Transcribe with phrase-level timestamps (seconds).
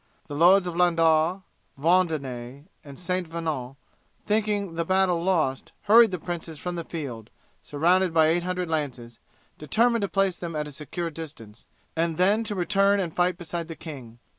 [0.25, 1.41] The Lords of Landas,
[1.77, 3.27] Vaudenay, and St.
[3.27, 3.77] Venant,
[4.25, 7.29] thinking the battle lost, hurried the princes from the field,
[7.61, 9.19] surrounded by eight hundred lances,
[9.59, 13.67] determined to place them at a secure distance, and then to return and fight beside
[13.67, 14.17] the king.